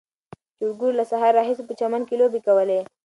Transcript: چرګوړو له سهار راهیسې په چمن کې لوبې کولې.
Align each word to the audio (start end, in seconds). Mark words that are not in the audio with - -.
چرګوړو 0.57 0.97
له 0.99 1.03
سهار 1.11 1.31
راهیسې 1.39 1.63
په 1.67 1.73
چمن 1.79 2.01
کې 2.07 2.19
لوبې 2.21 2.39
کولې. 2.47 2.79